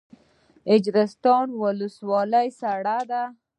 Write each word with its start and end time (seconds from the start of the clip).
د 0.65 0.67
اجرستان 0.75 1.47
ولسوالۍ 1.61 2.47
سړه 2.59 2.97
ده 3.11 3.23